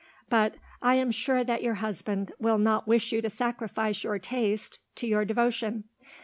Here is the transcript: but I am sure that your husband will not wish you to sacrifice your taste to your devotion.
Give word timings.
but 0.29 0.55
I 0.81 0.95
am 0.95 1.11
sure 1.11 1.43
that 1.43 1.61
your 1.61 1.75
husband 1.75 2.31
will 2.39 2.57
not 2.57 2.87
wish 2.87 3.11
you 3.11 3.21
to 3.21 3.29
sacrifice 3.29 4.03
your 4.03 4.17
taste 4.17 4.79
to 4.95 5.05
your 5.05 5.25
devotion. 5.25 5.83